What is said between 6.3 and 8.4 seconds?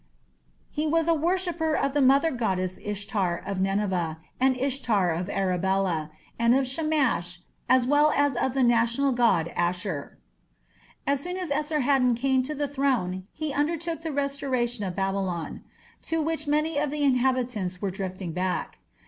and of Shamash, as well as